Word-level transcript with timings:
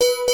Thank 0.00 0.28
you. 0.28 0.29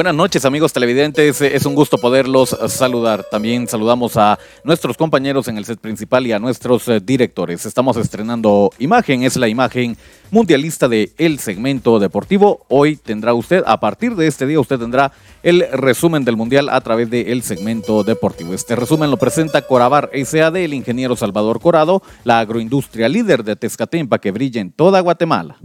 Buenas 0.00 0.14
noches 0.14 0.46
amigos 0.46 0.72
televidentes, 0.72 1.42
es 1.42 1.66
un 1.66 1.74
gusto 1.74 1.98
poderlos 1.98 2.56
saludar. 2.68 3.22
También 3.30 3.68
saludamos 3.68 4.16
a 4.16 4.38
nuestros 4.64 4.96
compañeros 4.96 5.46
en 5.48 5.58
el 5.58 5.66
set 5.66 5.78
principal 5.78 6.26
y 6.26 6.32
a 6.32 6.38
nuestros 6.38 6.88
eh, 6.88 7.00
directores. 7.00 7.66
Estamos 7.66 7.98
estrenando 7.98 8.70
imagen, 8.78 9.24
es 9.24 9.36
la 9.36 9.46
imagen 9.46 9.98
mundialista 10.30 10.88
de 10.88 11.12
el 11.18 11.38
segmento 11.38 11.98
deportivo. 11.98 12.64
Hoy 12.70 12.96
tendrá 12.96 13.34
usted, 13.34 13.62
a 13.66 13.78
partir 13.78 14.16
de 14.16 14.26
este 14.26 14.46
día, 14.46 14.58
usted 14.58 14.78
tendrá 14.78 15.12
el 15.42 15.66
resumen 15.70 16.24
del 16.24 16.38
mundial 16.38 16.70
a 16.70 16.80
través 16.80 17.10
del 17.10 17.28
el 17.28 17.42
segmento 17.42 18.02
deportivo. 18.02 18.54
Este 18.54 18.76
resumen 18.76 19.10
lo 19.10 19.18
presenta 19.18 19.60
Corabar 19.60 20.10
SAD, 20.14 20.56
el 20.56 20.72
ingeniero 20.72 21.14
Salvador 21.14 21.60
Corado, 21.60 22.02
la 22.24 22.38
agroindustria 22.38 23.06
líder 23.06 23.44
de 23.44 23.54
Tezcatempa 23.54 24.18
que 24.18 24.30
brilla 24.30 24.62
en 24.62 24.72
toda 24.72 25.00
Guatemala. 25.00 25.58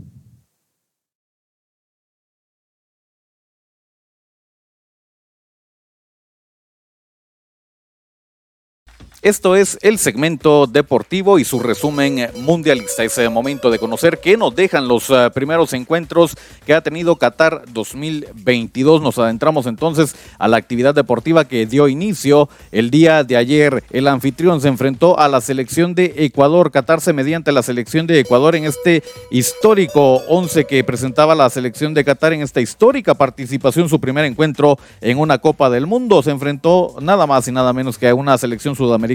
Esto 9.26 9.56
es 9.56 9.80
el 9.82 9.98
segmento 9.98 10.68
deportivo 10.68 11.40
y 11.40 11.46
su 11.46 11.58
resumen 11.58 12.30
mundialista. 12.42 13.04
Es 13.04 13.18
el 13.18 13.32
momento 13.32 13.72
de 13.72 13.80
conocer 13.80 14.20
qué 14.20 14.38
nos 14.38 14.56
dejan 14.56 14.88
los 14.88 15.10
eh, 15.10 15.32
primeros 15.34 15.74
encuentros 15.74 16.38
que 16.64 16.76
ha 16.76 16.82
tenido 16.82 17.16
Qatar 17.16 17.64
2022. 17.74 19.02
Nos 19.02 19.18
adentramos 19.18 19.66
entonces 19.66 20.16
a 20.38 20.48
la 20.48 20.58
actividad 20.58 20.94
deportiva 20.94 21.46
que 21.46 21.66
dio 21.66 21.88
inicio 21.88 22.50
el 22.72 22.92
día 22.92 23.24
de 23.24 23.36
ayer. 23.36 23.84
El 23.90 24.08
anfitrión 24.10 24.62
se 24.62 24.68
enfrentó 24.68 25.18
a 25.18 25.28
la 25.28 25.42
selección 25.42 25.96
de 25.96 26.14
Ecuador. 26.18 26.70
Qatar 26.70 27.02
se 27.02 27.12
mediante 27.12 27.52
la 27.52 27.64
selección 27.64 28.06
de 28.06 28.20
Ecuador 28.20 28.56
en 28.56 28.66
este 28.66 29.02
histórico 29.32 30.22
11 30.28 30.66
que 30.66 30.84
presentaba 30.84 31.34
la 31.34 31.50
selección 31.50 31.96
de 31.96 32.06
Qatar 32.06 32.34
en 32.34 32.44
esta 32.44 32.62
histórica 32.62 33.16
participación, 33.16 33.90
su 33.90 34.00
primer 34.00 34.26
encuentro 34.26 34.78
en 35.02 35.18
una 35.18 35.40
Copa 35.40 35.72
del 35.72 35.88
Mundo. 35.88 36.22
Se 36.22 36.30
enfrentó 36.30 36.98
nada 37.02 37.26
más 37.26 37.48
y 37.48 37.52
nada 37.52 37.74
menos 37.74 37.98
que 37.98 38.08
a 38.08 38.14
una 38.14 38.38
selección 38.38 38.76
sudamericana 38.76 39.15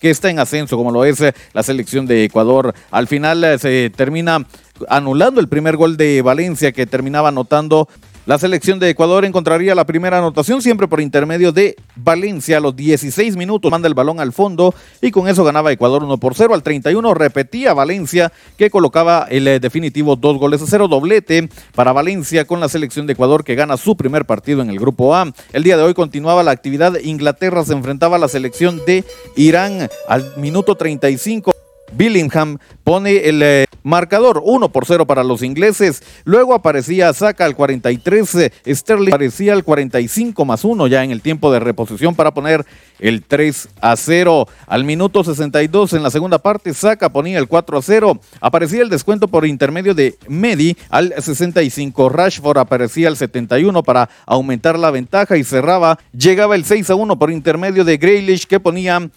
que 0.00 0.10
está 0.10 0.30
en 0.30 0.38
ascenso, 0.38 0.76
como 0.76 0.90
lo 0.90 1.04
es 1.04 1.20
eh, 1.20 1.34
la 1.52 1.62
selección 1.62 2.06
de 2.06 2.24
Ecuador. 2.24 2.74
Al 2.90 3.06
final 3.06 3.42
eh, 3.44 3.58
se 3.58 3.90
termina 3.90 4.46
anulando 4.88 5.40
el 5.40 5.48
primer 5.48 5.76
gol 5.76 5.96
de 5.96 6.22
Valencia 6.22 6.72
que 6.72 6.86
terminaba 6.86 7.28
anotando 7.28 7.88
la 8.26 8.38
selección 8.38 8.78
de 8.78 8.90
Ecuador 8.90 9.24
encontraría 9.24 9.74
la 9.74 9.86
primera 9.86 10.18
anotación 10.18 10.60
siempre 10.60 10.86
por 10.86 11.00
intermedio 11.00 11.52
de 11.52 11.74
Valencia 11.96 12.58
a 12.58 12.60
los 12.60 12.76
16 12.76 13.36
minutos. 13.36 13.70
Manda 13.70 13.88
el 13.88 13.94
balón 13.94 14.20
al 14.20 14.32
fondo 14.32 14.74
y 15.00 15.10
con 15.10 15.26
eso 15.26 15.42
ganaba 15.42 15.72
Ecuador 15.72 16.04
1 16.04 16.18
por 16.18 16.34
0. 16.34 16.54
Al 16.54 16.62
31 16.62 17.14
repetía 17.14 17.72
Valencia 17.72 18.30
que 18.58 18.70
colocaba 18.70 19.26
el 19.30 19.48
eh, 19.48 19.58
definitivo 19.58 20.16
dos 20.16 20.38
goles 20.38 20.60
a 20.62 20.66
cero. 20.66 20.86
Doblete 20.86 21.48
para 21.74 21.92
Valencia 21.92 22.44
con 22.44 22.60
la 22.60 22.68
selección 22.68 23.06
de 23.06 23.14
Ecuador 23.14 23.42
que 23.42 23.54
gana 23.54 23.76
su 23.76 23.96
primer 23.96 24.26
partido 24.26 24.60
en 24.60 24.70
el 24.70 24.78
grupo 24.78 25.14
A. 25.14 25.32
El 25.52 25.62
día 25.62 25.76
de 25.76 25.82
hoy 25.82 25.94
continuaba 25.94 26.42
la 26.42 26.50
actividad. 26.50 26.98
Inglaterra 27.02 27.64
se 27.64 27.72
enfrentaba 27.72 28.16
a 28.16 28.18
la 28.18 28.28
selección 28.28 28.82
de 28.86 29.04
Irán 29.36 29.88
al 30.08 30.36
minuto 30.36 30.74
35. 30.74 31.52
Billingham 31.92 32.58
pone 32.84 33.28
el 33.28 33.42
eh, 33.42 33.66
marcador 33.82 34.42
1 34.44 34.68
por 34.70 34.86
0 34.86 35.06
para 35.06 35.24
los 35.24 35.42
ingleses. 35.42 36.02
Luego 36.24 36.54
aparecía 36.54 37.12
Saca 37.12 37.44
al 37.44 37.56
43, 37.56 38.34
eh, 38.34 38.52
Sterling 38.66 39.08
aparecía 39.08 39.52
al 39.52 39.64
45 39.64 40.44
más 40.44 40.64
1 40.64 40.86
ya 40.86 41.04
en 41.04 41.10
el 41.10 41.22
tiempo 41.22 41.52
de 41.52 41.60
reposición 41.60 42.14
para 42.14 42.32
poner 42.32 42.64
el 42.98 43.22
3 43.22 43.68
a 43.80 43.96
0. 43.96 44.46
Al 44.66 44.84
minuto 44.84 45.24
62 45.24 45.92
en 45.94 46.02
la 46.02 46.10
segunda 46.10 46.38
parte, 46.38 46.74
Saca 46.74 47.10
ponía 47.10 47.38
el 47.38 47.48
4 47.48 47.78
a 47.78 47.82
0. 47.82 48.20
Aparecía 48.40 48.82
el 48.82 48.90
descuento 48.90 49.28
por 49.28 49.46
intermedio 49.46 49.94
de 49.94 50.16
Medi 50.28 50.76
al 50.88 51.14
65. 51.16 52.08
Rashford 52.08 52.58
aparecía 52.58 53.08
al 53.08 53.16
71 53.16 53.82
para 53.82 54.08
aumentar 54.26 54.78
la 54.78 54.90
ventaja 54.90 55.36
y 55.36 55.44
cerraba. 55.44 55.98
Llegaba 56.12 56.54
el 56.54 56.64
6 56.64 56.90
a 56.90 56.94
1 56.94 57.18
por 57.18 57.30
intermedio 57.30 57.84
de 57.84 57.96
Grealish 57.96 58.46
que 58.46 58.60
ponía 58.60 59.10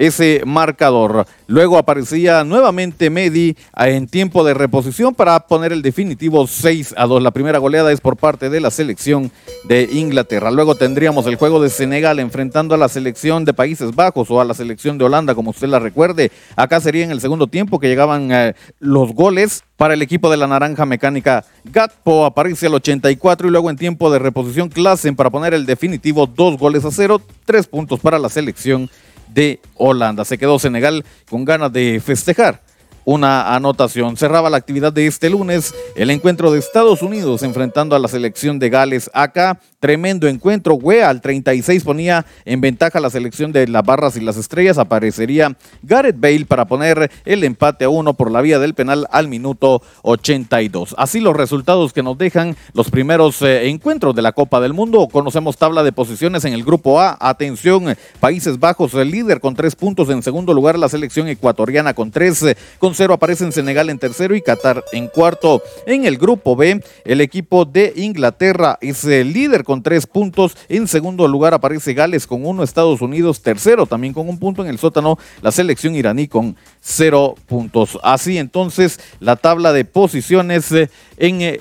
ese 0.00 0.42
marcador. 0.46 1.26
Luego 1.46 1.76
aparecía 1.76 2.42
nuevamente 2.42 3.10
Medi 3.10 3.54
en 3.76 4.06
tiempo 4.06 4.44
de 4.44 4.54
reposición 4.54 5.14
para 5.14 5.38
poner 5.40 5.72
el 5.72 5.82
definitivo 5.82 6.46
6 6.46 6.94
a 6.96 7.06
2. 7.06 7.22
La 7.22 7.32
primera 7.32 7.58
goleada 7.58 7.92
es 7.92 8.00
por 8.00 8.16
parte 8.16 8.48
de 8.48 8.60
la 8.60 8.70
selección 8.70 9.30
de 9.68 9.90
Inglaterra. 9.92 10.50
Luego 10.50 10.74
tendríamos 10.74 11.26
el 11.26 11.36
juego 11.36 11.62
de 11.62 11.68
Senegal 11.68 12.18
enfrentando 12.18 12.74
a 12.74 12.78
la 12.78 12.88
selección 12.88 13.44
de 13.44 13.52
Países 13.52 13.94
Bajos 13.94 14.30
o 14.30 14.40
a 14.40 14.46
la 14.46 14.54
selección 14.54 14.96
de 14.96 15.04
Holanda, 15.04 15.34
como 15.34 15.50
usted 15.50 15.68
la 15.68 15.78
recuerde. 15.78 16.32
Acá 16.56 16.80
sería 16.80 17.04
en 17.04 17.10
el 17.10 17.20
segundo 17.20 17.46
tiempo 17.46 17.78
que 17.78 17.88
llegaban 17.88 18.32
eh, 18.32 18.54
los 18.78 19.12
goles 19.12 19.64
para 19.76 19.92
el 19.92 20.00
equipo 20.00 20.30
de 20.30 20.38
la 20.38 20.46
Naranja 20.46 20.86
Mecánica. 20.86 21.44
Gatpo 21.64 22.24
aparece 22.24 22.68
al 22.68 22.74
84 22.74 23.48
y 23.48 23.50
luego 23.50 23.68
en 23.68 23.76
tiempo 23.76 24.10
de 24.10 24.18
reposición 24.18 24.70
Klassen 24.70 25.14
para 25.14 25.28
poner 25.28 25.52
el 25.52 25.66
definitivo 25.66 26.26
2 26.26 26.56
goles 26.56 26.86
a 26.86 26.90
0, 26.90 27.20
3 27.44 27.66
puntos 27.66 28.00
para 28.00 28.18
la 28.18 28.30
selección 28.30 28.88
de 29.32 29.60
Holanda. 29.76 30.24
Se 30.24 30.38
quedó 30.38 30.58
Senegal 30.58 31.04
con 31.28 31.44
ganas 31.44 31.72
de 31.72 32.00
festejar 32.04 32.60
una 33.04 33.54
anotación. 33.54 34.16
Cerraba 34.16 34.50
la 34.50 34.56
actividad 34.56 34.92
de 34.92 35.06
este 35.06 35.30
lunes 35.30 35.74
el 35.96 36.10
encuentro 36.10 36.50
de 36.52 36.58
Estados 36.58 37.02
Unidos 37.02 37.42
enfrentando 37.42 37.96
a 37.96 37.98
la 37.98 38.08
selección 38.08 38.58
de 38.58 38.70
Gales 38.70 39.10
acá. 39.12 39.58
Tremendo 39.80 40.28
encuentro. 40.28 40.74
Wea 40.74 41.08
al 41.08 41.22
36 41.22 41.84
ponía 41.84 42.26
en 42.44 42.60
ventaja 42.60 43.00
la 43.00 43.08
selección 43.08 43.50
de 43.50 43.66
las 43.66 43.82
barras 43.82 44.14
y 44.14 44.20
las 44.20 44.36
estrellas. 44.36 44.76
Aparecería 44.76 45.56
Gareth 45.82 46.20
Bale 46.20 46.44
para 46.44 46.66
poner 46.66 47.10
el 47.24 47.44
empate 47.44 47.86
a 47.86 47.88
uno 47.88 48.12
por 48.12 48.30
la 48.30 48.42
vía 48.42 48.58
del 48.58 48.74
penal 48.74 49.06
al 49.10 49.28
minuto 49.28 49.82
82. 50.02 50.94
Así 50.98 51.20
los 51.20 51.34
resultados 51.34 51.94
que 51.94 52.02
nos 52.02 52.18
dejan 52.18 52.56
los 52.74 52.90
primeros 52.90 53.40
eh, 53.40 53.68
encuentros 53.70 54.14
de 54.14 54.20
la 54.20 54.32
Copa 54.32 54.60
del 54.60 54.74
Mundo. 54.74 55.08
Conocemos 55.10 55.56
tabla 55.56 55.82
de 55.82 55.92
posiciones 55.92 56.44
en 56.44 56.52
el 56.52 56.62
grupo 56.62 57.00
A. 57.00 57.16
Atención, 57.18 57.96
Países 58.20 58.58
Bajos, 58.58 58.92
el 58.92 59.10
líder 59.10 59.40
con 59.40 59.56
tres 59.56 59.76
puntos. 59.76 60.10
En 60.10 60.22
segundo 60.22 60.52
lugar, 60.52 60.78
la 60.78 60.90
selección 60.90 61.26
ecuatoriana 61.28 61.94
con 61.94 62.10
tres. 62.10 62.44
Con 62.78 62.94
cero 62.94 63.14
aparecen 63.14 63.50
Senegal 63.50 63.88
en 63.88 63.98
tercero 63.98 64.34
y 64.34 64.42
Qatar 64.42 64.84
en 64.92 65.08
cuarto. 65.08 65.62
En 65.86 66.04
el 66.04 66.18
grupo 66.18 66.54
B, 66.54 66.84
el 67.06 67.22
equipo 67.22 67.64
de 67.64 67.94
Inglaterra 67.96 68.76
es 68.82 69.06
el 69.06 69.32
líder 69.32 69.64
con 69.69 69.69
tres 69.82 70.06
puntos. 70.06 70.56
En 70.68 70.88
segundo 70.88 71.26
lugar 71.28 71.54
aparece 71.54 71.94
Gales 71.94 72.26
con 72.26 72.44
uno, 72.44 72.62
Estados 72.62 73.00
Unidos 73.00 73.42
tercero 73.42 73.86
también 73.86 74.12
con 74.12 74.28
un 74.28 74.38
punto. 74.38 74.62
En 74.62 74.70
el 74.70 74.78
sótano, 74.78 75.18
la 75.40 75.52
selección 75.52 75.94
iraní 75.94 76.28
con 76.28 76.56
cero 76.80 77.36
puntos. 77.46 77.98
Así 78.02 78.38
entonces, 78.38 78.98
la 79.20 79.36
tabla 79.36 79.72
de 79.72 79.84
posiciones 79.84 80.70
eh, 80.72 80.90
en 81.16 81.40
eh, 81.42 81.60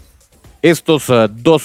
estos 0.62 1.09
eh, 1.09 1.28
dos 1.31 1.64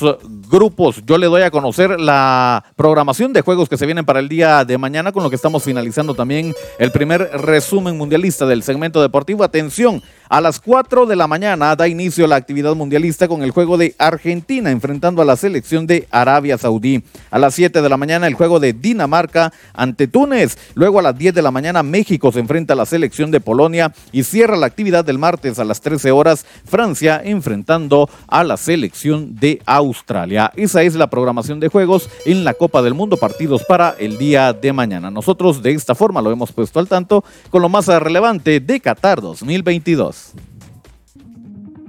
grupos. 0.54 1.02
Yo 1.04 1.18
le 1.18 1.26
doy 1.26 1.42
a 1.42 1.50
conocer 1.50 1.98
la 1.98 2.64
programación 2.76 3.32
de 3.32 3.40
juegos 3.40 3.68
que 3.68 3.76
se 3.76 3.86
vienen 3.86 4.04
para 4.04 4.20
el 4.20 4.28
día 4.28 4.64
de 4.64 4.78
mañana, 4.78 5.10
con 5.10 5.24
lo 5.24 5.28
que 5.28 5.34
estamos 5.34 5.64
finalizando 5.64 6.14
también 6.14 6.54
el 6.78 6.92
primer 6.92 7.22
resumen 7.40 7.98
mundialista 7.98 8.46
del 8.46 8.62
segmento 8.62 9.02
deportivo. 9.02 9.42
Atención, 9.42 10.00
a 10.28 10.40
las 10.40 10.60
4 10.60 11.06
de 11.06 11.16
la 11.16 11.26
mañana 11.26 11.74
da 11.74 11.88
inicio 11.88 12.26
la 12.28 12.36
actividad 12.36 12.74
mundialista 12.76 13.26
con 13.26 13.42
el 13.42 13.50
juego 13.50 13.76
de 13.76 13.96
Argentina 13.98 14.70
enfrentando 14.70 15.20
a 15.20 15.24
la 15.24 15.36
selección 15.36 15.88
de 15.88 16.06
Arabia 16.12 16.56
Saudí. 16.56 17.02
A 17.32 17.38
las 17.40 17.54
7 17.54 17.82
de 17.82 17.88
la 17.88 17.96
mañana 17.96 18.28
el 18.28 18.34
juego 18.34 18.60
de 18.60 18.72
Dinamarca 18.72 19.52
ante 19.74 20.06
Túnez. 20.06 20.56
Luego 20.74 21.00
a 21.00 21.02
las 21.02 21.18
10 21.18 21.34
de 21.34 21.42
la 21.42 21.50
mañana 21.50 21.82
México 21.82 22.30
se 22.30 22.38
enfrenta 22.38 22.74
a 22.74 22.76
la 22.76 22.86
selección 22.86 23.30
de 23.30 23.40
Polonia 23.40 23.92
y 24.12 24.22
cierra 24.22 24.56
la 24.56 24.66
actividad 24.66 25.04
del 25.04 25.18
martes 25.18 25.58
a 25.58 25.64
las 25.64 25.80
13 25.80 26.12
horas 26.12 26.46
Francia 26.64 27.20
enfrentando 27.24 28.08
a 28.28 28.44
la 28.44 28.56
selección 28.56 29.34
de 29.34 29.60
Australia. 29.66 30.43
Esa 30.56 30.82
es 30.82 30.94
la 30.94 31.08
programación 31.08 31.60
de 31.60 31.68
juegos 31.68 32.08
en 32.24 32.44
la 32.44 32.54
Copa 32.54 32.82
del 32.82 32.94
Mundo, 32.94 33.16
partidos 33.16 33.64
para 33.64 33.94
el 33.98 34.18
día 34.18 34.52
de 34.52 34.72
mañana. 34.72 35.10
Nosotros 35.10 35.62
de 35.62 35.72
esta 35.72 35.94
forma 35.94 36.20
lo 36.20 36.30
hemos 36.30 36.52
puesto 36.52 36.80
al 36.80 36.88
tanto 36.88 37.24
con 37.50 37.62
lo 37.62 37.68
más 37.68 37.86
relevante 37.86 38.60
de 38.60 38.80
Qatar 38.80 39.20
2022. 39.20 40.32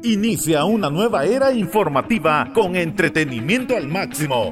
Inicia 0.04 0.66
una 0.66 0.90
nueva 0.90 1.26
era 1.26 1.52
informativa 1.52 2.52
con 2.54 2.76
entretenimiento 2.76 3.76
al 3.76 3.88
máximo. 3.88 4.52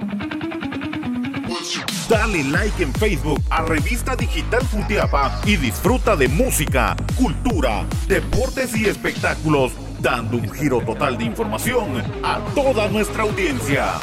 Dale 2.09 2.43
like 2.43 2.83
en 2.83 2.93
Facebook 2.93 3.41
a 3.49 3.61
Revista 3.61 4.15
Digital 4.15 4.61
Futiapa 4.63 5.39
y 5.45 5.55
disfruta 5.55 6.15
de 6.15 6.27
música, 6.27 6.95
cultura, 7.15 7.85
deportes 8.07 8.75
y 8.75 8.85
espectáculos, 8.85 9.71
dando 10.03 10.35
un 10.35 10.51
giro 10.53 10.81
total 10.81 11.17
de 11.17 11.23
información 11.23 12.03
a 12.23 12.39
toda 12.53 12.89
nuestra 12.89 13.23
audiencia. 13.23 13.93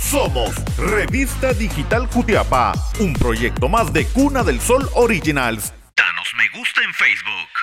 Somos 0.00 0.54
Revista 0.78 1.52
Digital 1.52 2.08
Futiapa, 2.08 2.72
un 2.98 3.12
proyecto 3.12 3.68
más 3.68 3.92
de 3.92 4.06
Cuna 4.06 4.42
del 4.42 4.58
Sol 4.58 4.88
Originals. 4.94 5.74
Danos 5.96 6.32
me 6.36 6.58
gusta 6.58 6.80
en 6.82 6.94
Facebook. 6.94 7.53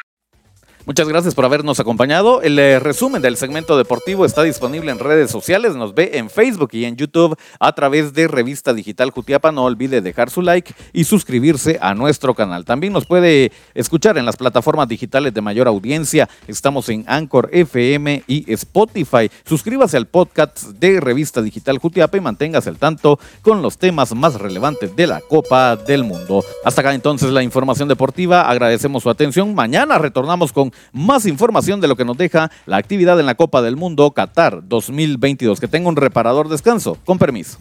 Muchas 0.85 1.07
gracias 1.07 1.35
por 1.35 1.45
habernos 1.45 1.79
acompañado. 1.79 2.41
El 2.41 2.57
eh, 2.57 2.79
resumen 2.79 3.21
del 3.21 3.37
segmento 3.37 3.77
deportivo 3.77 4.25
está 4.25 4.41
disponible 4.41 4.91
en 4.91 4.97
redes 4.97 5.29
sociales. 5.29 5.75
Nos 5.75 5.93
ve 5.93 6.11
en 6.15 6.27
Facebook 6.27 6.69
y 6.73 6.85
en 6.85 6.95
YouTube 6.95 7.37
a 7.59 7.71
través 7.73 8.13
de 8.13 8.27
Revista 8.27 8.73
Digital 8.73 9.11
Jutiapa. 9.11 9.51
No 9.51 9.65
olvide 9.65 10.01
dejar 10.01 10.31
su 10.31 10.41
like 10.41 10.73
y 10.91 11.03
suscribirse 11.03 11.77
a 11.81 11.93
nuestro 11.93 12.33
canal. 12.33 12.65
También 12.65 12.93
nos 12.93 13.05
puede 13.05 13.51
escuchar 13.75 14.17
en 14.17 14.25
las 14.25 14.37
plataformas 14.37 14.87
digitales 14.87 15.35
de 15.35 15.41
mayor 15.41 15.67
audiencia. 15.67 16.27
Estamos 16.47 16.89
en 16.89 17.05
Anchor 17.07 17.49
FM 17.51 18.23
y 18.25 18.51
Spotify. 18.51 19.29
Suscríbase 19.45 19.97
al 19.97 20.07
podcast 20.07 20.63
de 20.63 20.99
Revista 20.99 21.43
Digital 21.43 21.77
Jutiapa 21.77 22.17
y 22.17 22.21
manténgase 22.21 22.69
al 22.69 22.77
tanto 22.77 23.19
con 23.43 23.61
los 23.61 23.77
temas 23.77 24.15
más 24.15 24.33
relevantes 24.33 24.95
de 24.95 25.05
la 25.05 25.21
Copa 25.21 25.75
del 25.75 26.03
Mundo. 26.03 26.43
Hasta 26.65 26.81
acá 26.81 26.95
entonces 26.95 27.29
la 27.29 27.43
información 27.43 27.87
deportiva. 27.87 28.49
Agradecemos 28.49 29.03
su 29.03 29.11
atención. 29.11 29.53
Mañana 29.53 29.99
retornamos 29.99 30.51
más 30.93 31.25
información 31.25 31.81
de 31.81 31.87
lo 31.87 31.95
que 31.95 32.05
nos 32.05 32.17
deja 32.17 32.51
la 32.65 32.77
actividad 32.77 33.19
en 33.19 33.25
la 33.25 33.35
Copa 33.35 33.61
del 33.61 33.75
Mundo 33.75 34.11
Qatar 34.11 34.67
2022. 34.67 35.59
Que 35.59 35.67
tenga 35.67 35.89
un 35.89 35.95
reparador 35.95 36.49
descanso. 36.49 36.97
Con 37.05 37.17
permiso. 37.17 37.57